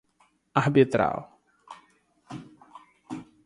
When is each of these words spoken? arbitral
arbitral 0.61 1.17